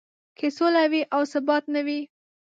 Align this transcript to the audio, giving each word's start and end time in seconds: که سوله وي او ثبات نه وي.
که 0.37 0.47
سوله 0.57 0.83
وي 0.91 1.01
او 1.15 1.21
ثبات 1.31 1.63
نه 1.73 1.81
وي. 1.85 1.99